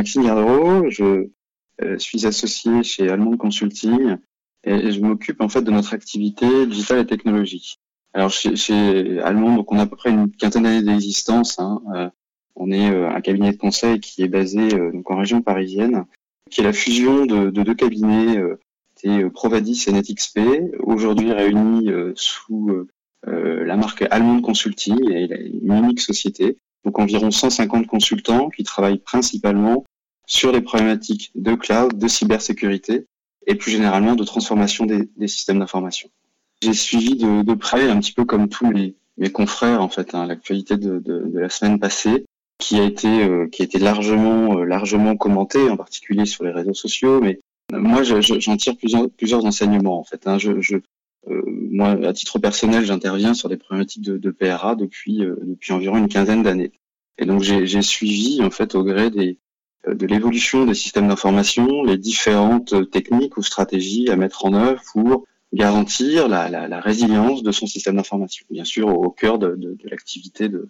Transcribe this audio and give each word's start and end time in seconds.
Maxime 0.00 0.24
Gardero, 0.24 0.88
je 0.88 1.28
suis 1.98 2.26
associé 2.26 2.82
chez 2.82 3.10
Allemande 3.10 3.36
Consulting 3.36 4.16
et, 4.64 4.92
je 4.92 5.00
m'occupe 5.02 5.42
en 5.42 5.50
fait 5.50 5.60
de 5.60 5.70
notre 5.70 5.92
activité 5.92 6.66
digitale 6.66 7.00
et 7.00 7.06
technologique. 7.06 7.78
Alors 8.14 8.30
chez, 8.30 8.56
chez 8.56 9.20
Allemande, 9.20 9.56
donc 9.56 9.70
on 9.70 9.78
a 9.78 9.82
à 9.82 9.86
peu 9.86 9.96
près 9.96 10.08
une 10.08 10.30
quinzaine 10.30 10.62
d'années 10.62 10.82
d'existence. 10.82 11.58
Hein, 11.58 12.12
on 12.56 12.70
est 12.70 12.86
un 12.86 13.20
cabinet 13.20 13.52
de 13.52 13.58
conseil 13.58 14.00
qui 14.00 14.22
est 14.22 14.28
basé 14.28 14.68
donc 14.68 15.10
en 15.10 15.18
région 15.18 15.42
parisienne, 15.42 16.06
qui 16.50 16.62
est 16.62 16.64
la 16.64 16.72
fusion 16.72 17.26
de, 17.26 17.50
de 17.50 17.62
deux 17.62 17.74
cabinets 17.74 18.38
euh, 18.38 19.28
Provadis 19.28 19.84
et 19.86 19.92
NetXP, 19.92 20.40
aujourd'hui 20.82 21.30
réunis 21.30 21.90
euh, 21.90 22.14
sous 22.16 22.86
euh, 23.28 23.64
la 23.66 23.76
marque 23.76 24.06
Allemande 24.10 24.40
Consulting 24.40 25.10
et 25.10 25.28
une 25.62 25.74
unique 25.74 26.00
société. 26.00 26.56
Donc 26.86 26.98
environ 26.98 27.30
150 27.30 27.86
consultants 27.86 28.48
qui 28.48 28.64
travaillent 28.64 28.98
principalement 28.98 29.84
sur 30.30 30.52
les 30.52 30.60
problématiques 30.60 31.32
de 31.34 31.54
cloud, 31.54 31.98
de 31.98 32.06
cybersécurité 32.06 33.06
et 33.48 33.56
plus 33.56 33.72
généralement 33.72 34.14
de 34.14 34.22
transformation 34.22 34.86
des, 34.86 35.08
systèmes 35.26 35.58
d'information. 35.58 36.08
J'ai 36.62 36.72
suivi 36.72 37.16
de, 37.16 37.54
près, 37.54 37.90
un 37.90 37.98
petit 37.98 38.12
peu 38.12 38.24
comme 38.24 38.48
tous 38.48 38.66
mes, 38.66 38.94
confrères 39.32 39.82
en 39.82 39.88
fait, 39.88 40.14
hein, 40.14 40.26
l'actualité 40.26 40.76
de, 40.76 41.02
la 41.34 41.48
semaine 41.48 41.80
passée, 41.80 42.24
qui 42.58 42.78
a 42.78 42.84
été 42.84 43.26
qui 43.50 43.62
a 43.62 43.64
été 43.64 43.78
largement 43.78 44.62
largement 44.62 45.16
commentée, 45.16 45.68
en 45.68 45.76
particulier 45.76 46.26
sur 46.26 46.44
les 46.44 46.52
réseaux 46.52 46.74
sociaux, 46.74 47.20
mais 47.20 47.40
moi, 47.72 48.02
j'en 48.02 48.56
tire 48.56 48.76
plusieurs, 48.76 49.10
plusieurs 49.10 49.44
enseignements 49.44 49.98
en 49.98 50.04
fait. 50.04 50.26
Hein. 50.26 50.38
Je, 50.38 50.60
je 50.60 50.76
euh, 51.28 51.42
moi, 51.46 51.90
à 52.06 52.12
titre 52.12 52.38
personnel, 52.38 52.84
j'interviens 52.84 53.34
sur 53.34 53.48
des 53.48 53.56
problématiques 53.56 54.04
de, 54.04 54.16
de 54.16 54.30
PRA 54.30 54.74
depuis 54.76 55.24
euh, 55.24 55.36
depuis 55.42 55.72
environ 55.72 55.98
une 55.98 56.08
quinzaine 56.08 56.42
d'années. 56.42 56.72
Et 57.18 57.26
donc, 57.26 57.42
j'ai 57.42 57.82
suivi 57.82 58.42
en 58.42 58.50
fait 58.50 58.74
au 58.74 58.82
gré 58.82 59.10
des 59.10 59.28
euh, 59.32 59.34
de 59.86 60.06
l'évolution 60.06 60.66
des 60.66 60.74
systèmes 60.74 61.08
d'information, 61.08 61.82
les 61.84 61.96
différentes 61.96 62.90
techniques 62.90 63.36
ou 63.36 63.42
stratégies 63.42 64.10
à 64.10 64.16
mettre 64.16 64.44
en 64.44 64.54
œuvre 64.54 64.82
pour 64.92 65.24
garantir 65.52 66.28
la, 66.28 66.80
résilience 66.80 67.42
de 67.42 67.50
son 67.50 67.66
système 67.66 67.96
d'information. 67.96 68.46
Bien 68.50 68.64
sûr, 68.64 68.88
au, 68.88 69.10
cœur 69.10 69.38
de, 69.38 69.76
l'activité 69.84 70.48
de, 70.48 70.68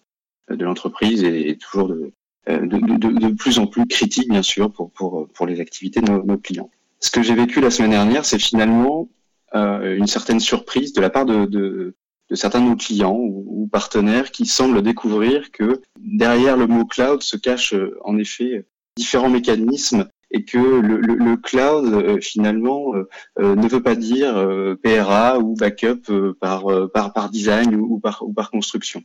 l'entreprise 0.49 1.25
et, 1.25 1.57
toujours 1.59 1.89
de, 1.89 2.13
de, 2.47 3.35
plus 3.35 3.59
en 3.59 3.67
plus 3.67 3.87
critique, 3.87 4.29
bien 4.29 4.43
sûr, 4.43 4.73
pour, 4.73 5.47
les 5.47 5.61
activités 5.61 6.01
de 6.01 6.11
nos, 6.11 6.39
clients 6.39 6.71
ce 7.01 7.11
que 7.11 7.23
j'ai 7.23 7.35
vécu 7.35 7.61
la 7.61 7.71
semaine 7.71 7.91
dernière, 7.91 8.25
c'est 8.25 8.39
finalement 8.39 9.09
euh, 9.55 9.97
une 9.97 10.07
certaine 10.07 10.39
surprise 10.39 10.93
de 10.93 11.01
la 11.01 11.11
part 11.11 11.25
de, 11.25 11.47
de, 11.47 11.95
certains 12.35 12.61
de 12.61 12.67
nos 12.67 12.77
clients 12.77 13.17
ou, 13.19 13.69
partenaires 13.73 14.33
qui 14.33 14.47
semblent 14.47 14.83
découvrir 14.83 15.53
que 15.53 15.81
derrière 15.97 16.57
le 16.57 16.67
mot 16.67 16.85
cloud 16.85 17.23
se 17.23 17.37
cachent 17.37 17.75
euh, 17.75 17.97
en 18.03 18.19
effet 18.19 18.67
différents 19.01 19.31
mécanismes 19.31 20.09
et 20.31 20.45
que 20.45 20.59
le, 20.59 21.37
cloud 21.37 21.93
euh, 21.93 22.21
finalement 22.21 22.95
euh, 22.95 23.57
ne 23.57 23.69
veut 23.69 23.83
pas 23.83 23.97
dire 23.97 24.33
PRA 24.83 25.39
ou 25.41 25.55
backup 25.57 26.03
par, 26.41 26.67
par, 26.93 27.13
par 27.13 27.31
design 27.31 27.75
ou, 27.75 27.99
par, 27.99 28.23
ou 28.23 28.33
par 28.33 28.51
construction. 28.51 29.03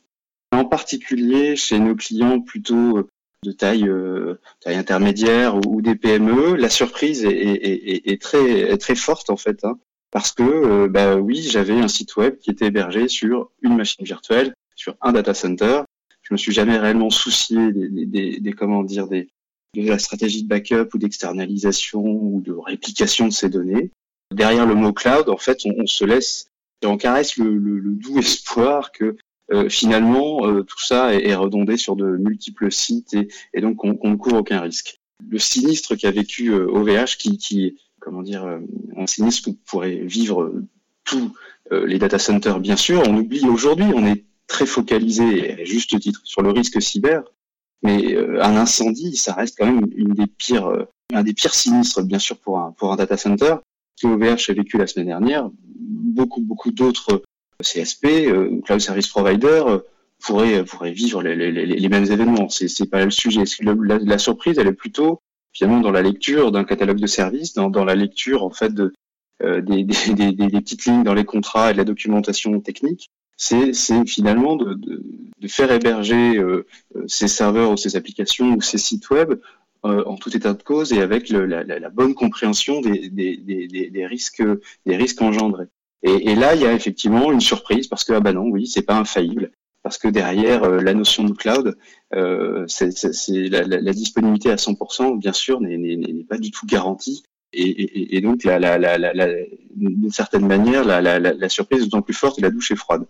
En 0.51 0.65
particulier 0.65 1.55
chez 1.55 1.79
nos 1.79 1.95
clients 1.95 2.41
plutôt 2.41 3.07
de 3.45 3.51
taille, 3.51 3.87
euh, 3.87 4.39
taille 4.59 4.75
intermédiaire 4.75 5.55
ou, 5.67 5.81
des 5.81 5.95
PME, 5.95 6.55
la 6.55 6.69
surprise 6.69 7.23
est, 7.23 7.29
est, 7.29 8.11
est, 8.11 8.21
très, 8.21 8.77
très 8.77 8.95
forte 8.95 9.29
en 9.29 9.37
fait, 9.37 9.63
hein, 9.63 9.77
parce 10.11 10.31
que 10.31 10.43
euh, 10.43 10.87
bah 10.87 11.15
oui, 11.17 11.41
j'avais 11.41 11.79
un 11.79 11.87
site 11.87 12.15
web 12.15 12.37
qui 12.37 12.49
était 12.49 12.67
hébergé 12.67 13.07
sur 13.07 13.51
une 13.61 13.77
machine 13.77 14.05
virtuelle, 14.05 14.53
sur 14.75 14.95
un 15.01 15.13
data 15.13 15.33
center. 15.33 15.81
Je 16.23 16.33
me 16.33 16.37
suis 16.37 16.51
jamais 16.51 16.77
réellement 16.77 17.11
soucié 17.11 17.71
des, 17.71 18.53
comment 18.53 18.83
dire 18.83 19.07
des 19.07 19.29
de 19.83 19.89
la 19.89 19.99
stratégie 19.99 20.43
de 20.43 20.47
backup 20.47 20.89
ou 20.93 20.97
d'externalisation 20.97 22.03
ou 22.03 22.41
de 22.41 22.53
réplication 22.53 23.27
de 23.27 23.33
ces 23.33 23.49
données. 23.49 23.91
Derrière 24.33 24.65
le 24.65 24.75
mot 24.75 24.93
cloud, 24.93 25.29
en 25.29 25.37
fait, 25.37 25.59
on, 25.65 25.85
se 25.85 26.03
laisse 26.03 26.47
et 26.81 26.87
on 26.87 26.97
caresse 26.97 27.37
le, 27.37 27.59
doux 27.59 28.19
espoir 28.19 28.91
que 28.91 29.15
euh, 29.51 29.69
finalement, 29.69 30.47
euh, 30.47 30.63
tout 30.63 30.81
ça 30.83 31.13
est, 31.13 31.35
redondé 31.35 31.77
sur 31.77 31.95
de 31.95 32.17
multiples 32.17 32.71
sites 32.71 33.13
et, 33.13 33.27
et 33.53 33.61
donc 33.61 33.83
on, 33.83 33.93
ne 33.93 34.15
court 34.15 34.33
aucun 34.33 34.61
risque. 34.61 34.99
Le 35.29 35.37
sinistre 35.37 35.95
qu'a 35.95 36.11
vécu 36.11 36.51
OVH, 36.51 36.89
euh, 36.89 37.05
qui, 37.17 37.37
qui 37.37 37.77
comment 37.99 38.23
dire, 38.23 38.45
un 38.97 39.07
sinistre 39.07 39.49
que 39.49 39.55
pourrait 39.65 39.97
vivre 40.03 40.61
tous 41.05 41.35
les 41.71 41.97
data 41.97 42.19
centers, 42.19 42.59
bien 42.59 42.75
sûr. 42.75 43.01
On 43.07 43.17
oublie 43.17 43.47
aujourd'hui, 43.47 43.85
on 43.95 44.05
est 44.05 44.25
très 44.45 44.67
focalisé, 44.67 45.53
à 45.53 45.65
juste 45.65 45.99
titre, 45.99 46.21
sur 46.23 46.43
le 46.43 46.51
risque 46.51 46.79
cyber, 46.79 47.23
mais 47.83 48.17
un 48.17 48.55
incendie, 48.55 49.15
ça 49.15 49.33
reste 49.33 49.57
quand 49.57 49.65
même 49.65 49.85
une 49.95 50.13
des 50.13 50.27
pires, 50.27 50.71
un 51.13 51.23
des 51.23 51.33
pires 51.33 51.53
sinistres, 51.53 52.01
bien 52.03 52.19
sûr, 52.19 52.37
pour 52.37 52.59
un, 52.59 52.71
pour 52.71 52.91
un 52.91 52.95
data 52.95 53.17
center 53.17 53.55
que 54.01 54.07
OVH 54.07 54.49
a 54.49 54.53
vécu 54.53 54.77
la 54.77 54.87
semaine 54.87 55.07
dernière. 55.07 55.49
Beaucoup, 55.53 56.41
beaucoup 56.41 56.71
d'autres 56.71 57.23
CSP, 57.63 58.05
euh, 58.27 58.61
Cloud 58.65 58.79
Service 58.79 59.07
Provider, 59.07 59.63
euh, 59.67 59.79
pourrait, 60.19 60.63
pourrait 60.65 60.91
vivre 60.91 61.21
les, 61.21 61.35
les, 61.35 61.65
les 61.65 61.89
mêmes 61.89 62.05
événements. 62.05 62.49
C'est, 62.49 62.67
c'est 62.67 62.89
pas 62.89 63.03
le 63.03 63.11
sujet. 63.11 63.43
La, 63.61 63.97
la, 63.99 64.17
surprise, 64.17 64.57
elle 64.57 64.67
est 64.67 64.73
plutôt 64.73 65.19
finalement 65.53 65.81
dans 65.81 65.91
la 65.91 66.01
lecture 66.01 66.51
d'un 66.51 66.63
catalogue 66.63 66.99
de 66.99 67.07
services, 67.07 67.53
dans, 67.53 67.69
dans 67.69 67.85
la 67.85 67.95
lecture 67.95 68.43
en 68.43 68.49
fait 68.49 68.73
de, 68.73 68.93
euh, 69.41 69.61
des, 69.61 69.83
des, 70.13 70.13
des, 70.13 70.31
des, 70.33 70.61
petites 70.61 70.85
lignes 70.85 71.03
dans 71.03 71.13
les 71.13 71.25
contrats 71.25 71.69
et 71.69 71.73
de 71.73 71.77
la 71.77 71.85
documentation 71.85 72.59
technique. 72.59 73.09
C'est, 73.37 73.73
finalement 74.05 74.55
de, 74.55 74.73
de, 74.75 75.03
de, 75.39 75.47
faire 75.47 75.71
héberger 75.71 76.37
euh, 76.37 76.65
ces 77.07 77.27
serveurs 77.27 77.71
ou 77.71 77.77
ces 77.77 77.97
applications 77.97 78.55
ou 78.55 78.61
ces 78.61 78.77
sites 78.77 79.09
web 79.09 79.33
en 79.83 80.15
tout 80.15 80.35
état 80.35 80.53
de 80.53 80.63
cause 80.63 80.93
et 80.93 80.99
avec 80.99 81.29
la, 81.29 81.63
la, 81.63 81.89
bonne 81.91 82.15
compréhension 82.15 82.81
des, 82.81 83.07
des, 83.11 83.37
des, 83.37 84.07
risques, 84.07 84.41
des 84.87 84.95
risques 84.97 85.21
engendrés. 85.21 85.67
Et, 86.01 86.31
et, 86.31 86.35
là, 86.35 86.55
il 86.55 86.61
y 86.61 86.65
a 86.65 86.73
effectivement 86.73 87.31
une 87.31 87.39
surprise 87.39 87.85
parce 87.85 88.03
que 88.03 88.13
ah 88.13 88.19
bah 88.19 88.33
non, 88.33 88.47
oui, 88.47 88.65
c'est 88.65 88.81
pas 88.81 88.97
infaillible 88.97 89.51
parce 89.85 89.99
que 89.99 90.07
derrière 90.07 90.63
euh, 90.63 90.81
la 90.81 90.95
notion 90.95 91.25
de 91.25 91.31
cloud, 91.31 91.77
euh, 92.15 92.65
la, 93.27 93.61
la, 93.67 93.79
la, 93.79 93.93
disponibilité 93.93 94.49
à 94.49 94.55
100%, 94.55 95.19
bien 95.19 95.31
sûr, 95.31 95.61
n'est 95.61 96.23
pas 96.27 96.39
du 96.39 96.49
tout 96.49 96.65
garantie. 96.65 97.21
Et, 97.53 97.61
et, 97.61 98.17
et 98.17 98.21
donc, 98.21 98.43
la, 98.45 98.57
d'une 99.75 100.09
certaine 100.09 100.47
manière, 100.47 100.83
la, 100.83 101.49
surprise 101.49 101.81
est 101.81 101.83
d'autant 101.83 102.01
plus 102.01 102.15
forte 102.15 102.39
et 102.39 102.41
la 102.41 102.49
douche 102.49 102.71
est 102.71 102.75
froide. 102.75 103.05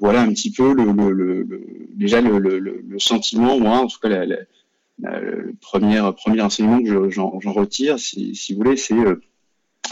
Voilà 0.00 0.22
un 0.22 0.32
petit 0.32 0.52
peu 0.52 0.72
le, 0.74 0.92
le, 0.92 1.42
le 1.42 1.66
déjà 1.94 2.20
le, 2.20 2.98
sentiment, 2.98 3.58
moi, 3.58 3.78
en 3.78 3.86
tout 3.86 3.98
cas, 3.98 4.24
le 4.24 5.54
premier, 5.60 6.00
premier 6.16 6.40
enseignement 6.40 6.82
que 6.82 7.10
j'en 7.10 7.52
retire, 7.52 7.98
si, 7.98 8.34
si 8.34 8.52
vous 8.52 8.58
voulez, 8.58 8.76
c'est 8.76 8.94
euh, 8.94 9.20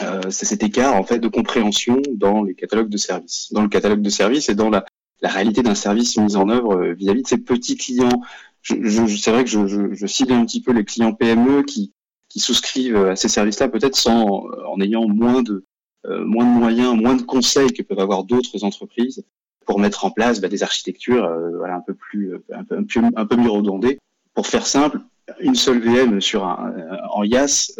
euh, 0.03 0.31
cet 0.31 0.63
écart 0.63 0.95
en 0.95 1.05
fait 1.05 1.19
de 1.19 1.29
compréhension 1.29 2.03
dans 2.15 2.43
les 2.43 2.55
catalogues 2.55 2.89
de 2.89 2.97
services, 2.97 3.53
dans 3.53 3.63
le 3.63 3.69
catalogue 3.69 4.03
de 4.03 4.11
services 4.11 4.49
et 4.49 4.55
dans 4.55 4.71
la, 4.71 4.85
la 5.23 5.29
réalité 5.29 5.63
d'un 5.63 5.75
service 5.75 6.17
mis 6.19 6.37
en 6.37 6.49
œuvre 6.51 6.77
euh, 6.77 6.93
vis-à-vis 6.93 7.23
de 7.23 7.29
ces 7.29 7.39
petits 7.39 7.77
clients. 7.77 8.23
Je, 8.63 8.77
je, 8.83 9.07
c'est 9.17 9.31
vrai 9.31 9.45
que 9.45 9.51
je, 9.51 9.67
je, 9.67 9.95
je, 9.95 10.07
cible 10.07 10.33
un 10.33 10.45
petit 10.45 10.61
peu 10.61 10.73
les 10.73 10.85
clients 10.85 11.15
PME 11.15 11.63
qui, 11.63 11.93
qui 12.29 12.41
souscrivent 12.41 12.97
à 12.97 13.17
ces 13.17 13.29
services-là, 13.29 13.69
peut-être 13.69 13.97
sans 13.97 14.45
en 14.69 14.81
ayant 14.81 15.09
moins 15.09 15.43
de 15.43 15.65
euh, 16.07 16.25
moins 16.25 16.45
de 16.45 16.59
moyens, 16.59 16.95
moins 16.95 17.17
de 17.17 17.23
conseils 17.23 17.73
que 17.73 17.83
peuvent 17.83 17.99
avoir 17.99 18.25
d'autres 18.25 18.63
entreprises 18.65 19.25
pour 19.67 19.81
mettre 19.81 20.05
en 20.05 20.11
place 20.11 20.41
bah, 20.41 20.49
des 20.49 20.63
architectures 20.63 21.25
euh, 21.25 21.63
un 21.65 21.81
peu 21.81 21.95
plus 21.95 22.35
un 22.51 22.65
peu, 22.65 23.37
mieux 23.37 23.51
redondées. 23.51 23.99
Pour 24.35 24.47
faire 24.47 24.67
simple, 24.67 25.01
une 25.41 25.55
seule 25.55 25.81
VM 25.81 26.21
sur 26.21 26.45
un, 26.45 26.73
en 27.11 27.25
IaaS, 27.25 27.73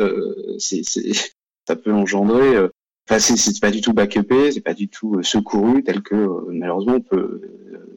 c'est 0.59 0.83
ça 1.67 1.77
peut 1.77 1.93
engendrer. 1.93 2.57
Euh, 2.57 2.69
enfin, 3.09 3.19
c'est 3.19 3.61
pas 3.61 3.71
du 3.71 3.81
tout 3.81 3.93
backupé, 3.93 4.53
c'est 4.53 4.61
pas 4.61 4.75
du 4.75 4.89
tout 4.89 5.17
euh, 5.17 5.23
secouru 5.23 5.83
tel 5.83 6.03
que 6.03 6.15
euh, 6.15 6.45
malheureusement 6.49 6.99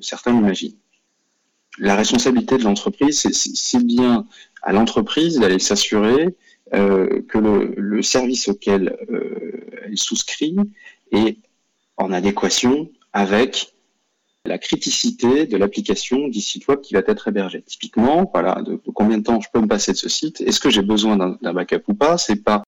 certains 0.02 0.34
l'imaginent. 0.34 0.78
La 1.78 1.96
responsabilité 1.96 2.58
de 2.58 2.64
l'entreprise, 2.64 3.28
c'est 3.32 3.86
bien 3.86 4.26
à 4.62 4.74
l'entreprise 4.74 5.40
d'aller 5.40 5.60
s'assurer 5.60 6.36
euh, 6.74 7.22
que 7.28 7.38
le, 7.38 8.02
service 8.02 8.48
auquel 8.48 8.98
euh, 9.10 9.66
elle 9.86 9.98
souscrit 9.98 10.56
est 11.12 11.38
en 11.98 12.12
adéquation 12.12 12.90
avec 13.14 13.74
la 14.46 14.58
criticité 14.58 15.46
de 15.46 15.58
l'application 15.58 16.28
du 16.28 16.42
site 16.42 16.68
web 16.68 16.82
qui 16.82 16.94
va 16.94 17.02
être 17.06 17.28
hébergé. 17.28 17.62
Typiquement, 17.62 18.30
voilà, 18.34 18.62
de, 18.62 18.80
combien 18.94 19.18
de 19.18 19.24
temps 19.24 19.40
je 19.42 19.50
peux 19.52 19.60
me 19.60 19.68
passer 19.68 19.92
de 19.92 19.98
ce 19.98 20.10
site? 20.10 20.42
Est-ce 20.42 20.60
que 20.60 20.70
j'ai 20.70 20.82
besoin 20.82 21.18
d'un 21.18 21.54
backup 21.54 21.84
ou 21.88 21.94
pas? 21.94 22.18
C'est 22.18 22.44
pas 22.44 22.64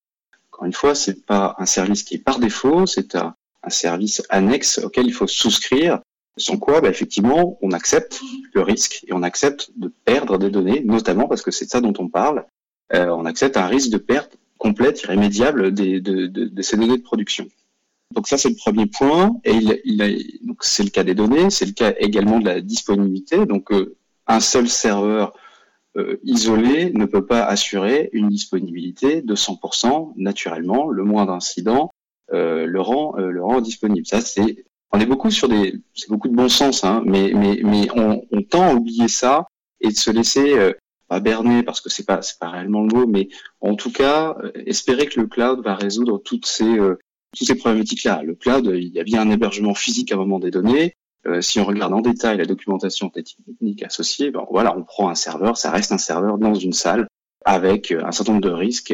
une 0.63 0.73
fois, 0.73 0.95
c'est 0.95 1.25
pas 1.25 1.55
un 1.57 1.65
service 1.65 2.03
qui 2.03 2.15
est 2.15 2.23
par 2.23 2.39
défaut, 2.39 2.85
c'est 2.85 3.15
un, 3.15 3.35
service 3.67 4.23
annexe 4.29 4.79
auquel 4.79 5.05
il 5.05 5.13
faut 5.13 5.27
souscrire. 5.27 5.99
Sans 6.37 6.57
quoi, 6.57 6.81
bah, 6.81 6.89
effectivement, 6.89 7.59
on 7.61 7.71
accepte 7.71 8.21
le 8.53 8.61
risque 8.61 9.03
et 9.07 9.13
on 9.13 9.21
accepte 9.21 9.71
de 9.75 9.91
perdre 10.05 10.37
des 10.37 10.49
données, 10.49 10.81
notamment 10.83 11.27
parce 11.27 11.41
que 11.41 11.51
c'est 11.51 11.69
ça 11.69 11.81
dont 11.81 11.93
on 11.99 12.07
parle. 12.07 12.45
Euh, 12.93 13.07
on 13.09 13.25
accepte 13.25 13.57
un 13.57 13.67
risque 13.67 13.91
de 13.91 13.97
perte 13.97 14.37
complète, 14.57 15.03
irrémédiable 15.03 15.73
de, 15.73 16.61
ces 16.61 16.77
données 16.77 16.97
de 16.97 17.03
production. 17.03 17.47
Donc 18.13 18.27
ça, 18.27 18.37
c'est 18.37 18.49
le 18.49 18.55
premier 18.55 18.85
point. 18.85 19.35
Et 19.43 19.53
il, 19.53 19.81
il 19.85 20.39
donc 20.45 20.63
c'est 20.63 20.83
le 20.83 20.89
cas 20.89 21.03
des 21.03 21.15
données, 21.15 21.49
c'est 21.49 21.65
le 21.65 21.73
cas 21.73 21.93
également 21.99 22.39
de 22.39 22.45
la 22.45 22.61
disponibilité. 22.61 23.45
Donc 23.45 23.71
euh, 23.71 23.95
un 24.27 24.39
seul 24.39 24.67
serveur 24.67 25.33
isolé 26.23 26.93
ne 26.93 27.03
peut 27.03 27.25
pas 27.25 27.43
assurer 27.43 28.09
une 28.13 28.29
disponibilité 28.29 29.21
de 29.21 29.35
100%. 29.35 30.13
Naturellement, 30.15 30.87
le 30.87 31.03
moindre 31.03 31.33
incident 31.33 31.91
le 32.31 32.79
rend 32.79 33.17
le 33.17 33.43
rend 33.43 33.59
disponible. 33.59 34.05
Ça, 34.05 34.21
c'est 34.21 34.63
on 34.91 34.99
est 34.99 35.05
beaucoup 35.05 35.31
sur 35.31 35.47
des, 35.47 35.81
c'est 35.93 36.09
beaucoup 36.09 36.27
de 36.27 36.35
bon 36.35 36.49
sens, 36.49 36.83
hein, 36.83 37.01
mais 37.05 37.31
mais 37.33 37.61
mais 37.63 37.87
on, 37.95 38.25
on, 38.31 38.41
tend 38.41 38.63
à 38.63 38.73
oublier 38.73 39.07
ça 39.07 39.47
et 39.79 39.89
de 39.89 39.95
se 39.95 40.11
laisser 40.11 40.57
euh, 40.57 40.73
pas 41.07 41.19
berner 41.19 41.63
parce 41.63 41.81
que 41.81 41.89
c'est 41.89 42.05
pas 42.05 42.21
c'est 42.21 42.39
pas 42.39 42.49
réellement 42.49 42.81
le 42.81 42.93
mot, 42.93 43.07
mais 43.07 43.29
en 43.61 43.75
tout 43.75 43.91
cas 43.91 44.35
euh, 44.43 44.51
espérer 44.65 45.07
que 45.07 45.19
le 45.19 45.27
cloud 45.27 45.63
va 45.63 45.75
résoudre 45.75 46.21
toutes 46.23 46.45
ces 46.45 46.77
euh, 46.77 46.99
toutes 47.35 47.47
ces 47.47 47.55
problématiques-là. 47.55 48.23
Le 48.23 48.35
cloud, 48.35 48.71
il 48.73 48.89
y 48.89 48.99
a 48.99 49.03
bien 49.03 49.21
un 49.21 49.29
hébergement 49.29 49.73
physique 49.73 50.11
à 50.11 50.15
un 50.15 50.19
moment 50.19 50.39
des 50.39 50.51
données. 50.51 50.95
si 51.39 51.59
on 51.59 51.65
regarde 51.65 51.93
en 51.93 52.01
détail 52.01 52.37
la 52.37 52.45
documentation 52.45 53.09
technique 53.09 53.83
associée, 53.83 54.31
ben 54.31 54.45
voilà, 54.49 54.75
on 54.77 54.83
prend 54.83 55.09
un 55.09 55.15
serveur, 55.15 55.57
ça 55.57 55.71
reste 55.71 55.91
un 55.91 55.97
serveur 55.97 56.37
dans 56.37 56.55
une 56.55 56.73
salle 56.73 57.07
avec 57.45 57.91
un 57.91 58.11
certain 58.11 58.33
nombre 58.33 58.47
de 58.47 58.53
risques 58.53 58.93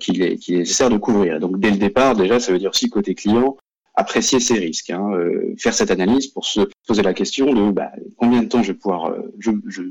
qu'il 0.00 0.22
est, 0.22 0.48
est 0.48 0.58
nécessaire 0.58 0.88
de 0.88 0.96
couvrir. 0.96 1.40
Donc 1.40 1.58
dès 1.60 1.70
le 1.70 1.76
départ, 1.76 2.14
déjà, 2.16 2.40
ça 2.40 2.52
veut 2.52 2.58
dire 2.58 2.70
aussi 2.70 2.88
côté 2.88 3.14
client, 3.14 3.56
apprécier 3.98 4.38
ces 4.38 4.54
risques, 4.54 4.90
hein, 4.90 5.10
euh, 5.12 5.54
faire 5.58 5.74
cette 5.74 5.90
analyse 5.90 6.28
pour 6.28 6.46
se 6.46 6.60
poser 6.86 7.02
la 7.02 7.14
question 7.14 7.52
de 7.52 7.72
bah, 7.72 7.90
combien 8.16 8.42
de 8.42 8.48
temps 8.48 8.62
je 8.62 8.72
vais 8.72 8.78
pouvoir, 8.78 9.06
euh, 9.06 9.34
je, 9.40 9.50
je, 9.66 9.82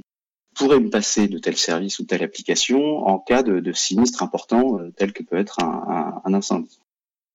pourrais 0.56 0.80
me 0.80 0.90
passer 0.90 1.28
de 1.28 1.38
tel 1.38 1.58
service 1.58 2.00
ou 2.00 2.06
telle 2.06 2.24
application 2.24 3.06
en 3.06 3.20
cas 3.20 3.44
de, 3.44 3.60
de 3.60 3.74
sinistre 3.74 4.24
important 4.24 4.80
euh, 4.80 4.92
tel 4.96 5.12
que 5.12 5.24
peut 5.24 5.36
être 5.36 5.62
un, 5.62 5.84
un, 5.90 6.22
un 6.24 6.34
incendie. 6.34 6.80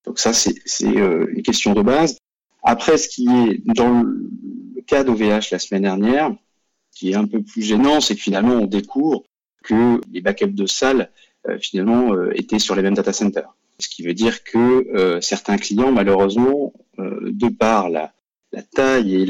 Donc 0.04 0.19
ça, 0.19 0.32
c'est 0.32 0.54
une 0.81 1.43
question 1.43 1.75
de 1.75 1.82
base. 1.82 2.19
Après, 2.62 2.99
ce 2.99 3.08
qui 3.08 3.26
est 3.28 3.62
dans 3.75 4.02
le 4.02 4.82
cas 4.87 5.04
d'OVH 5.04 5.50
la 5.52 5.58
semaine 5.58 5.82
dernière, 5.82 6.34
qui 6.93 7.12
est 7.12 7.14
un 7.14 7.26
peu 7.26 7.43
plus 7.43 7.62
gênant, 7.62 8.00
c'est 8.00 8.14
que 8.14 8.20
finalement, 8.20 8.54
on 8.54 8.66
découvre 8.66 9.22
que 9.62 10.00
les 10.12 10.20
backups 10.20 10.54
de 10.54 10.66
salles, 10.66 11.10
finalement, 11.60 12.14
étaient 12.32 12.58
sur 12.58 12.75
les 12.75 12.82
mêmes 12.82 12.94
data 12.94 13.12
centers. 13.12 13.54
Ce 13.82 13.88
qui 13.88 14.02
veut 14.02 14.14
dire 14.14 14.44
que 14.44 14.58
euh, 14.94 15.20
certains 15.20 15.56
clients, 15.56 15.90
malheureusement, 15.90 16.72
euh, 16.99 17.31
de 17.32 17.49
par 17.49 17.90
la, 17.90 18.12
taille 18.75 19.22
et 19.22 19.26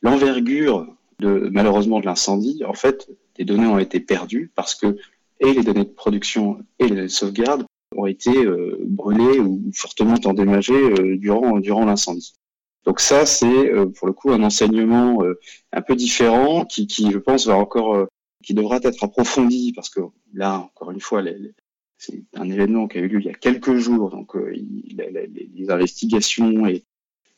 l'envergure 0.00 0.86
de 1.20 1.50
malheureusement 1.52 2.00
de 2.00 2.06
l'incendie, 2.06 2.62
en 2.66 2.72
fait, 2.72 3.08
des 3.36 3.44
données 3.44 3.66
ont 3.66 3.78
été 3.78 4.00
perdues 4.00 4.50
parce 4.54 4.74
que 4.74 4.96
et 5.38 5.52
les 5.52 5.62
données 5.62 5.84
de 5.84 5.90
production 5.90 6.58
et 6.78 6.84
les 6.84 6.88
données 6.90 7.02
de 7.02 7.08
sauvegarde 7.08 7.66
ont 7.96 8.06
été 8.06 8.44
euh, 8.44 8.78
brûlées 8.86 9.40
ou 9.40 9.70
fortement 9.74 10.16
endommagées 10.24 11.18
durant 11.18 11.58
durant 11.58 11.84
l'incendie. 11.84 12.34
Donc 12.84 13.00
ça, 13.00 13.24
c'est 13.24 13.72
pour 13.96 14.06
le 14.06 14.12
coup 14.12 14.30
un 14.30 14.42
enseignement 14.42 15.22
un 15.72 15.82
peu 15.82 15.96
différent 15.96 16.66
qui, 16.66 16.86
qui, 16.86 17.10
je 17.10 17.18
pense, 17.18 17.46
va 17.46 17.56
encore, 17.56 18.06
qui 18.42 18.52
devra 18.52 18.78
être 18.82 19.04
approfondi 19.04 19.72
parce 19.74 19.88
que 19.88 20.00
là, 20.34 20.58
encore 20.58 20.90
une 20.90 21.00
fois, 21.00 21.22
les, 21.22 21.54
c'est 21.98 22.22
un 22.34 22.50
événement 22.50 22.88
qui 22.88 22.98
a 22.98 23.00
eu 23.00 23.08
lieu 23.08 23.20
il 23.20 23.26
y 23.26 23.30
a 23.30 23.34
quelques 23.34 23.76
jours, 23.76 24.10
donc 24.10 24.36
euh, 24.36 24.52
les 24.52 25.70
investigations 25.70 26.66
et, 26.66 26.84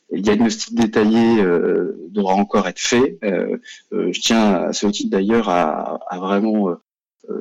le 0.09 0.21
diagnostic 0.21 0.73
détaillé 0.73 1.41
euh, 1.41 2.07
devra 2.11 2.33
encore 2.35 2.65
être 2.69 2.79
fait. 2.79 3.19
Euh, 3.25 3.57
je 3.91 4.21
tiens 4.21 4.53
à 4.53 4.71
ce 4.71 4.87
titre 4.87 5.09
d'ailleurs 5.09 5.49
à, 5.49 5.99
vraiment 6.13 6.69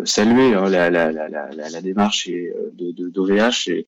saluer 0.04 0.54
hein, 0.54 0.68
la, 0.68 1.80
démarche 1.82 2.28
de, 2.28 3.08
d'OVH 3.10 3.68
et 3.68 3.86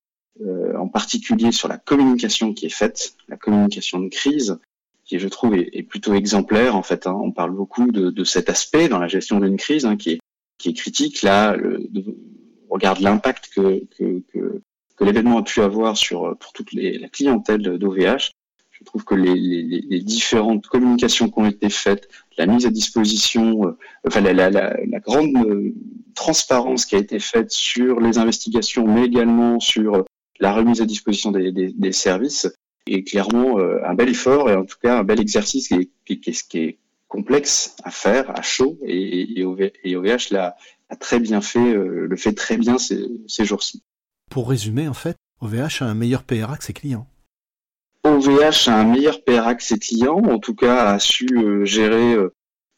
en 0.77 0.87
particulier 0.87 1.51
sur 1.51 1.67
la 1.67 1.77
communication 1.77 2.53
qui 2.53 2.65
est 2.65 2.75
faite, 2.75 3.15
la 3.27 3.37
communication 3.37 3.99
de 3.99 4.09
crise, 4.09 4.59
qui 5.05 5.19
je 5.19 5.27
trouve 5.27 5.55
est, 5.55 5.83
plutôt 5.83 6.13
exemplaire 6.13 6.75
en 6.75 6.83
fait. 6.83 7.07
Hein. 7.07 7.19
On 7.21 7.31
parle 7.31 7.51
beaucoup 7.51 7.91
de, 7.91 8.23
cet 8.23 8.49
aspect 8.49 8.87
dans 8.87 8.99
la 8.99 9.07
gestion 9.07 9.39
d'une 9.39 9.57
crise 9.57 9.85
hein, 9.85 9.97
qui 9.97 10.11
est 10.11 10.19
qui 10.59 10.69
est 10.69 10.73
critique. 10.73 11.23
Là, 11.23 11.55
le, 11.55 11.89
regarde 12.69 12.99
l'impact 12.99 13.49
que, 13.55 13.85
que, 13.97 14.21
que, 14.31 14.61
que 14.95 15.03
l'événement 15.03 15.39
a 15.39 15.43
pu 15.43 15.61
avoir 15.61 15.97
sur 15.97 16.37
pour 16.37 16.53
toute 16.53 16.71
les, 16.73 16.99
la 16.99 17.09
clientèle 17.09 17.61
d'OVH, 17.61 18.31
je 18.79 18.85
trouve 18.85 19.03
que 19.03 19.15
les, 19.15 20.01
différentes 20.01 20.67
communications 20.67 21.29
qui 21.29 21.39
ont 21.39 21.45
été 21.45 21.69
faites, 21.69 22.07
la 22.37 22.45
mise 22.45 22.65
à 22.65 22.69
disposition, 22.69 23.67
euh, 23.67 23.77
enfin 24.07 24.21
la, 24.21 24.99
grande 24.99 25.35
euh, 25.45 25.73
transparence 26.15 26.85
qui 26.85 26.95
a 26.95 26.99
été 26.99 27.19
faite 27.19 27.51
sur 27.51 27.99
les 27.99 28.17
investigations, 28.17 28.87
mais 28.87 29.05
également 29.05 29.59
sur 29.59 30.05
la 30.39 30.53
remise 30.53 30.81
à 30.81 30.85
disposition 30.85 31.31
des, 31.31 31.91
services, 31.91 32.47
est 32.87 33.03
clairement 33.03 33.59
euh, 33.59 33.79
un 33.85 33.93
bel 33.93 34.09
effort 34.09 34.49
et 34.49 34.55
en 34.55 34.65
tout 34.65 34.77
cas 34.81 34.99
un 34.99 35.03
bel 35.03 35.19
exercice 35.19 35.69
qui 35.69 36.21
est, 36.55 36.77
complexe 37.07 37.75
à 37.83 37.89
faire, 37.89 38.29
à 38.37 38.43
chaud, 38.43 38.77
et, 38.85 39.43
OVH 39.43 40.29
l'a 40.29 40.55
très 40.99 41.19
bien 41.19 41.41
fait, 41.41 41.73
euh, 41.73 42.05
le 42.07 42.15
fait 42.15 42.33
très 42.33 42.55
bien 42.55 42.77
ces, 42.77 43.03
ces 43.27 43.45
jours-ci. 43.45 43.81
Pour 44.29 44.47
résumer, 44.47 44.87
en 44.87 44.93
fait, 44.93 45.15
OVH 45.41 45.81
a 45.81 45.85
un 45.85 45.95
meilleur 45.95 46.23
PRA 46.23 46.55
que 46.55 46.63
ses 46.63 46.73
clients. 46.73 47.07
OVH 48.19 48.67
a 48.67 48.79
un 48.79 48.83
meilleur 48.83 49.23
PRA 49.23 49.55
que 49.55 49.63
ses 49.63 49.79
clients, 49.79 50.21
en 50.23 50.39
tout 50.39 50.55
cas 50.55 50.93
a 50.93 50.99
su 50.99 51.27
euh, 51.33 51.65
gérer 51.65 52.13
euh, 52.13 52.33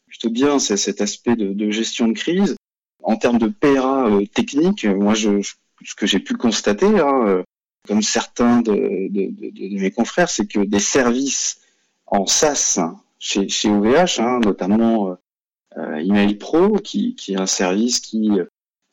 plutôt 0.06 0.30
bien 0.30 0.58
cet 0.58 1.00
aspect 1.00 1.36
de, 1.36 1.52
de, 1.52 1.70
gestion 1.70 2.08
de 2.08 2.12
crise. 2.12 2.56
En 3.02 3.16
termes 3.16 3.38
de 3.38 3.48
PRA 3.48 4.08
technique, 4.34 4.84
moi, 4.84 5.14
je, 5.14 5.42
ce 5.42 5.94
que 5.96 6.06
j'ai 6.06 6.20
pu 6.20 6.34
constater, 6.34 6.86
hein, 7.00 7.42
comme 7.88 8.02
certains 8.02 8.60
de, 8.60 9.08
de, 9.10 9.50
de, 9.50 9.80
mes 9.80 9.90
confrères, 9.90 10.30
c'est 10.30 10.46
que 10.46 10.60
des 10.60 10.78
services 10.78 11.60
en 12.06 12.26
SaaS 12.26 12.78
chez, 13.18 13.48
chez 13.48 13.70
OVH, 13.70 14.20
hein, 14.20 14.38
notamment 14.44 15.16
euh, 15.78 15.96
Email 15.96 16.36
Pro, 16.36 16.74
qui, 16.78 17.16
qui, 17.16 17.32
est 17.32 17.40
un 17.40 17.46
service 17.46 17.98
qui 17.98 18.30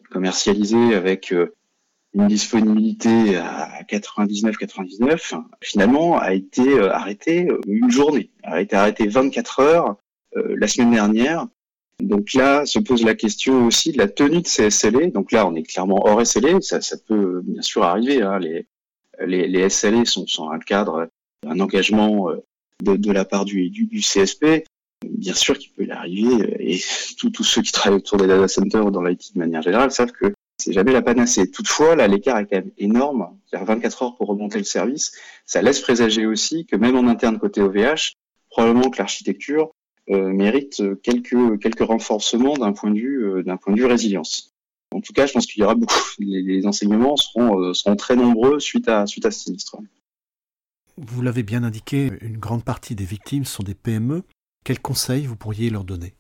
commercialisé 0.10 0.96
avec 0.96 1.32
euh, 1.32 1.54
une 2.14 2.28
disponibilité 2.28 3.38
à 3.38 3.84
99-99, 3.84 5.44
finalement 5.62 6.18
a 6.18 6.34
été 6.34 6.68
euh, 6.68 6.92
arrêté 6.92 7.48
une 7.68 7.92
journée, 7.92 8.32
a 8.44 8.62
été 8.62 8.76
arrêté 8.76 9.08
24 9.08 9.60
heures 9.60 9.98
la 10.36 10.68
semaine 10.68 10.92
dernière. 10.92 11.48
Donc 12.02 12.34
là, 12.34 12.66
se 12.66 12.78
pose 12.78 13.04
la 13.04 13.16
question 13.16 13.66
aussi 13.66 13.92
de 13.92 13.98
la 13.98 14.08
tenue 14.08 14.42
de 14.42 14.48
ces 14.48 14.70
SLA. 14.70 15.08
Donc 15.08 15.32
là, 15.32 15.48
on 15.48 15.56
est 15.56 15.64
clairement 15.64 16.00
hors 16.06 16.26
SLA, 16.26 16.62
ça, 16.62 16.82
ça 16.82 16.98
peut 17.08 17.42
bien 17.44 17.64
sûr 17.64 17.84
arriver. 17.84 18.22
Hein. 18.22 18.38
Les, 18.38 18.68
les, 19.26 19.48
les, 19.48 19.70
SLA 19.70 20.06
sont, 20.06 20.28
sont 20.28 20.50
un 20.52 20.60
cadre, 20.60 21.10
un 21.48 21.60
engagement 21.60 22.30
de, 22.84 22.96
de 22.96 23.12
la 23.12 23.26
part 23.26 23.44
du, 23.44 23.70
du, 23.72 23.88
du 23.88 24.02
CSP 24.02 24.64
bien 25.08 25.34
sûr 25.34 25.58
qu'il 25.58 25.72
peut 25.72 25.86
y 25.86 25.92
arriver, 25.92 26.56
et 26.60 26.80
tous 27.34 27.44
ceux 27.44 27.62
qui 27.62 27.72
travaillent 27.72 28.00
autour 28.00 28.18
des 28.18 28.28
data 28.28 28.48
centers 28.48 28.92
dans 28.92 29.02
l'IT 29.02 29.34
de 29.34 29.40
manière 29.40 29.62
générale 29.62 29.92
savent 29.92 30.12
que 30.12 30.34
c'est 30.60 30.74
jamais 30.74 30.92
la 30.92 31.02
panacée. 31.02 31.50
Toutefois, 31.50 31.96
là, 31.96 32.08
l'écart 32.08 32.38
est 32.38 32.46
quand 32.46 32.58
même 32.58 32.72
énorme. 32.78 33.38
Il 33.52 33.58
y 33.58 33.62
a 33.62 33.64
24 33.64 34.04
heures 34.04 34.16
pour 34.16 34.28
remonter 34.28 34.58
le 34.58 34.64
service. 34.64 35.14
Ça 35.46 35.62
laisse 35.62 35.80
présager 35.80 36.26
aussi 36.26 36.66
que 36.66 36.76
même 36.76 36.96
en 36.96 37.08
interne 37.08 37.40
côté 37.40 37.62
OVH, 37.62 38.14
probablement 38.50 38.90
que 38.90 38.98
l'architecture 38.98 39.72
euh, 40.10 40.30
mérite 40.34 40.82
quelques 41.04 41.82
renforcements 41.82 42.56
d'un 42.56 42.74
point 42.74 42.92
de 42.92 43.00
vue 43.00 43.24
euh, 43.24 43.58
point 43.58 43.74
de 43.74 43.80
vue 43.80 43.86
résilience. 43.86 44.54
En 44.92 45.02
tout 45.02 45.14
cas, 45.14 45.28
je 45.28 45.34
pense 45.34 45.46
qu'il 45.46 45.62
y 45.62 45.64
aura 45.64 45.76
beaucoup. 45.76 45.94
Les, 46.20 46.66
enseignements 46.66 47.16
seront 47.16 47.60
euh, 47.62 47.74
seront 47.74 47.96
très 47.96 48.16
nombreux 48.16 48.60
suite 48.60 48.90
à 48.90 49.06
suite 49.06 49.26
à 49.26 49.32
ce 49.32 49.42
sinistre. 49.42 49.78
Vous 50.98 51.22
l'avez 51.22 51.44
bien 51.44 51.64
indiqué, 51.64 52.12
une 52.22 52.38
grande 52.38 52.66
partie 52.66 52.96
des 52.96 53.06
victimes 53.06 53.46
sont 53.46 53.64
des 53.64 53.76
PME. 53.76 54.24
Quels 54.66 54.82
conseils 54.82 55.26
vous 55.26 55.38
pourriez 55.38 55.70
leur 55.70 55.86
donner? 55.86 56.14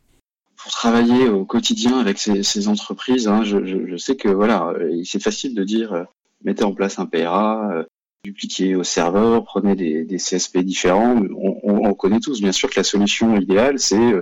Pour 0.61 0.71
travailler 0.71 1.29
au 1.29 1.45
quotidien 1.45 1.99
avec 1.99 2.17
ces, 2.19 2.67
entreprises, 2.67 3.27
hein, 3.27 3.43
je, 3.43 3.95
sais 3.97 4.15
que 4.15 4.27
voilà, 4.27 4.67
euh, 4.69 5.01
c'est 5.05 5.21
facile 5.21 5.55
de 5.55 5.63
dire 5.63 5.93
euh, 5.93 6.03
mettez 6.43 6.63
en 6.63 6.73
place 6.73 6.99
un 6.99 7.05
PRA, 7.05 7.71
euh, 7.71 7.83
dupliquez 8.25 8.75
au 8.75 8.83
serveur, 8.83 9.45
prenez 9.45 9.75
des, 9.75 10.17
CSP 10.17 10.59
différents. 10.59 11.21
On, 11.63 11.93
connaît 11.93 12.19
tous, 12.19 12.41
bien 12.41 12.51
sûr, 12.51 12.69
que 12.69 12.79
la 12.79 12.83
solution 12.83 13.37
idéale, 13.37 13.79
c'est 13.79 14.13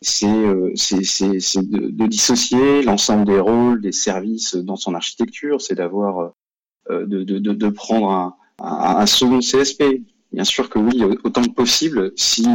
c'est 0.00 0.26
de, 0.26 2.06
dissocier 2.06 2.82
l'ensemble 2.82 3.26
des 3.26 3.38
rôles, 3.38 3.80
des 3.80 3.92
services 3.92 4.54
dans 4.54 4.76
son 4.76 4.94
architecture, 4.94 5.60
c'est 5.60 5.74
d'avoir 5.74 6.32
de, 6.90 7.22
de, 7.22 7.68
prendre 7.68 8.10
un, 8.10 8.34
un, 8.58 9.06
second 9.06 9.40
CSP. 9.40 10.02
Bien 10.32 10.44
sûr 10.44 10.68
que 10.68 10.78
oui, 10.78 11.02
autant 11.24 11.42
que 11.42 11.52
possible, 11.52 12.12
si 12.16 12.46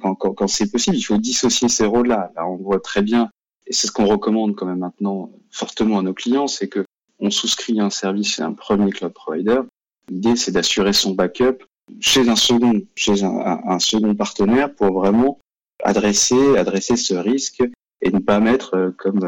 quand, 0.00 0.46
c'est 0.48 0.70
possible, 0.70 0.96
il 0.96 1.02
faut 1.02 1.18
dissocier 1.18 1.68
ces 1.68 1.86
rôles-là. 1.86 2.32
Là, 2.34 2.46
on 2.46 2.56
voit 2.56 2.80
très 2.80 3.02
bien, 3.02 3.30
et 3.66 3.72
c'est 3.72 3.86
ce 3.86 3.92
qu'on 3.92 4.06
recommande 4.06 4.56
quand 4.56 4.66
même 4.66 4.78
maintenant 4.78 5.30
fortement 5.50 5.98
à 5.98 6.02
nos 6.02 6.14
clients, 6.14 6.48
c'est 6.48 6.68
que 6.68 6.84
on 7.20 7.30
souscrit 7.30 7.80
un 7.80 7.90
service 7.90 8.34
chez 8.34 8.42
un 8.42 8.52
premier 8.52 8.90
cloud 8.90 9.12
provider. 9.12 9.60
L'idée, 10.08 10.36
c'est 10.36 10.52
d'assurer 10.52 10.92
son 10.92 11.12
backup 11.12 11.58
chez 12.00 12.28
un 12.28 12.36
second, 12.36 12.80
chez 12.94 13.22
un, 13.22 13.78
second 13.78 14.14
partenaire 14.14 14.74
pour 14.74 14.92
vraiment 14.92 15.38
adresser, 15.82 16.56
adresser 16.56 16.96
ce 16.96 17.14
risque 17.14 17.62
et 18.00 18.10
ne 18.10 18.18
pas 18.18 18.40
mettre, 18.40 18.74
euh, 18.74 18.90
comme, 18.96 19.24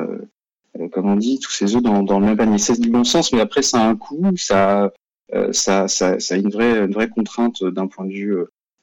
euh, 0.79 0.88
comme 0.88 1.11
on 1.11 1.17
dit, 1.17 1.38
tous 1.38 1.50
ces 1.50 1.76
œufs 1.76 1.83
dans, 1.83 2.02
dans 2.02 2.19
le 2.19 2.26
même 2.26 2.37
panier. 2.37 2.59
C'est 2.59 2.81
du 2.81 2.91
bon 2.91 3.05
sens, 3.05 3.33
mais 3.33 3.41
après, 3.41 3.62
ça 3.62 3.81
a 3.81 3.88
un 3.88 3.97
coût, 3.97 4.25
ça, 4.37 4.93
euh, 5.35 5.52
ça, 5.52 5.88
ça, 5.88 6.19
ça 6.19 6.35
a 6.35 6.38
une 6.38 6.50
vraie, 6.50 6.85
une 6.85 6.93
vraie 6.93 7.09
contrainte 7.09 7.62
d'un 7.64 7.87
point 7.87 8.07
de 8.07 8.12
vue 8.12 8.38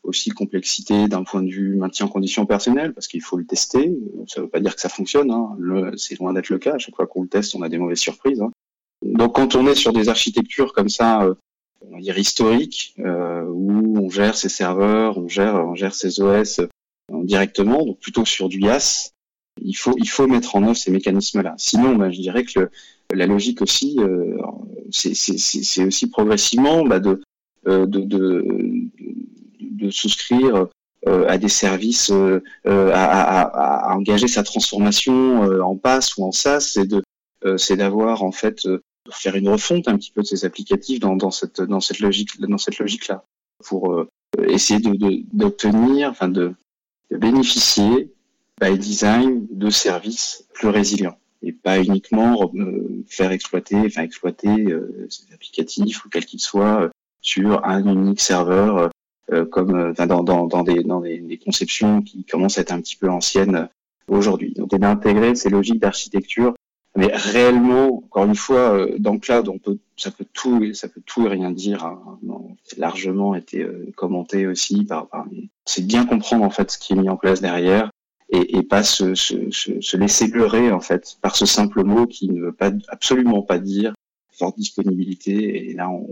aussi 0.09 0.31
complexité 0.31 1.07
d'un 1.07 1.23
point 1.23 1.41
de 1.41 1.49
vue 1.49 1.75
maintien 1.75 2.07
en 2.07 2.09
condition 2.09 2.45
personnelle, 2.45 2.93
parce 2.93 3.07
qu'il 3.07 3.21
faut 3.21 3.37
le 3.37 3.45
tester. 3.45 3.97
Ça 4.27 4.41
ne 4.41 4.45
veut 4.45 4.49
pas 4.49 4.59
dire 4.59 4.75
que 4.75 4.81
ça 4.81 4.89
fonctionne. 4.89 5.31
Hein. 5.31 5.55
C'est 5.97 6.19
loin 6.19 6.33
d'être 6.33 6.49
le 6.49 6.59
cas. 6.59 6.73
À 6.73 6.77
chaque 6.77 6.95
fois 6.95 7.07
qu'on 7.07 7.23
le 7.23 7.29
teste, 7.29 7.55
on 7.55 7.61
a 7.61 7.69
des 7.69 7.77
mauvaises 7.77 7.99
surprises. 7.99 8.41
Hein. 8.41 8.51
Donc 9.01 9.35
quand 9.35 9.55
on 9.55 9.65
est 9.67 9.75
sur 9.75 9.93
des 9.93 10.09
architectures 10.09 10.73
comme 10.73 10.89
ça, 10.89 11.23
euh, 11.23 11.33
on 11.81 11.95
va 11.95 12.01
dire 12.01 12.17
historiques, 12.17 12.95
euh, 12.99 13.43
où 13.45 13.97
on 13.99 14.09
gère 14.09 14.35
ses 14.35 14.49
serveurs, 14.49 15.17
on 15.17 15.27
gère, 15.27 15.55
on 15.55 15.75
gère 15.75 15.93
ses 15.93 16.19
OS 16.19 16.59
euh, 16.59 16.67
directement, 17.23 17.85
donc 17.85 17.99
plutôt 17.99 18.25
sur 18.25 18.49
du 18.49 18.59
IaaS, 18.59 19.11
il 19.61 19.73
faut, 19.73 19.95
il 19.97 20.09
faut 20.09 20.27
mettre 20.27 20.55
en 20.55 20.63
œuvre 20.63 20.77
ces 20.77 20.91
mécanismes-là. 20.91 21.55
Sinon, 21.57 21.95
ben, 21.95 22.11
je 22.11 22.19
dirais 22.19 22.43
que 22.43 22.69
la 23.13 23.25
logique 23.25 23.61
aussi, 23.61 23.97
euh, 23.99 24.37
c'est 24.91 25.85
aussi 25.85 26.09
progressivement 26.09 26.85
bah, 26.85 26.99
de, 26.99 27.21
de, 27.65 27.85
de, 27.85 28.45
de, 29.79 29.89
souscrire 29.89 30.67
à 31.05 31.37
des 31.37 31.49
services, 31.49 32.11
à, 32.65 32.93
à, 32.93 33.91
à, 33.91 33.95
engager 33.95 34.27
sa 34.27 34.43
transformation 34.43 35.41
en 35.61 35.77
pass 35.77 36.17
ou 36.17 36.23
en 36.25 36.31
SaaS, 36.31 36.71
c'est 36.73 36.85
de 36.85 37.01
c'est 37.57 37.77
d'avoir 37.77 38.23
en 38.23 38.33
fait 38.33 38.67
faire 39.11 39.35
une 39.35 39.49
refonte 39.49 39.87
un 39.87 39.97
petit 39.97 40.11
peu 40.11 40.21
de 40.21 40.27
ces 40.27 40.45
applicatifs 40.45 40.99
dans, 40.99 41.15
dans 41.15 41.31
cette 41.31 41.61
dans 41.61 41.79
cette 41.79 41.99
logique 41.99 42.39
dans 42.39 42.57
cette 42.57 42.79
logique 42.79 43.07
là 43.07 43.23
pour 43.65 43.93
euh, 43.93 44.07
essayer 44.47 44.79
de 44.79 44.95
d'obtenir 45.35 46.09
enfin 46.09 46.29
de, 46.29 46.53
de, 47.11 47.17
bénéficier 47.17 48.11
by 48.61 48.77
design 48.77 49.47
de 49.51 49.69
services 49.69 50.45
plus 50.53 50.69
résilients 50.69 51.17
et 51.41 51.51
pas 51.51 51.79
uniquement 51.81 52.51
euh, 52.55 53.03
faire 53.07 53.31
exploiter 53.31 53.77
enfin 53.85 54.03
exploiter 54.03 54.49
euh, 54.49 55.07
ces 55.09 55.33
applicatifs 55.33 56.05
ou 56.05 56.09
quels 56.09 56.25
qu'ils 56.25 56.41
soient 56.41 56.89
sur 57.21 57.65
un 57.65 57.85
unique 57.85 58.21
serveur 58.21 58.89
comme 59.51 59.93
dans, 59.93 60.23
dans, 60.23 60.47
dans, 60.47 60.63
des, 60.63 60.83
dans 60.83 61.01
des, 61.01 61.39
conceptions 61.43 62.01
qui 62.01 62.23
commencent 62.25 62.57
à 62.57 62.61
être 62.61 62.71
un 62.71 62.81
petit 62.81 62.95
peu 62.95 63.09
anciennes 63.09 63.69
aujourd'hui. 64.07 64.53
Donc, 64.53 64.69
d'intégrer 64.69 65.35
ces 65.35 65.49
logiques 65.49 65.79
d'architecture 65.79 66.53
mais 66.95 67.11
réellement, 67.13 67.97
encore 67.97 68.25
une 68.25 68.35
fois, 68.35 68.73
euh, 68.75 68.95
dans 68.97 69.13
le 69.13 69.19
cloud, 69.19 69.47
on 69.47 69.59
peut, 69.59 69.77
ça 69.95 70.11
peut 70.11 70.25
tout, 70.33 70.73
ça 70.73 70.87
peut 70.87 71.01
tout 71.05 71.25
et 71.25 71.29
rien 71.29 71.51
dire. 71.51 71.85
Hein. 71.85 72.17
C'est 72.63 72.79
largement 72.79 73.35
été 73.35 73.61
euh, 73.61 73.91
commenté 73.95 74.47
aussi 74.47 74.83
par. 74.85 75.07
par 75.07 75.25
c'est 75.65 75.85
bien 75.85 76.05
comprendre 76.05 76.43
en 76.43 76.49
fait 76.49 76.71
ce 76.71 76.77
qui 76.77 76.93
est 76.93 76.95
mis 76.95 77.09
en 77.09 77.15
place 77.15 77.41
derrière 77.41 77.91
et, 78.31 78.57
et 78.57 78.63
pas 78.63 78.83
se, 78.83 79.13
se, 79.13 79.51
se, 79.51 79.97
laisser 79.97 80.27
leurrer 80.27 80.71
en 80.71 80.79
fait 80.79 81.17
par 81.21 81.35
ce 81.35 81.45
simple 81.45 81.83
mot 81.83 82.07
qui 82.07 82.29
ne 82.29 82.41
veut 82.41 82.53
pas 82.53 82.71
absolument 82.87 83.43
pas 83.43 83.59
dire 83.59 83.93
disponibilité. 84.55 85.69
Et 85.69 85.73
là, 85.73 85.89
on, 85.89 86.07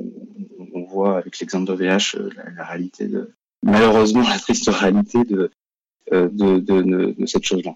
voit 0.89 1.17
avec 1.17 1.37
l'exemple 1.39 1.65
d'OVH 1.65 2.15
euh, 2.15 2.29
la, 2.37 2.49
la, 2.55 2.63
réalité 2.63 3.07
de 3.07 3.33
malheureusement 3.61 4.21
la 4.21 4.39
triste 4.39 4.69
réalité 4.69 5.23
de 5.25 5.51
de, 6.11 6.27
de, 6.29 6.59
de, 6.59 7.15
de 7.17 7.25
cette 7.25 7.43
chose-là. 7.43 7.75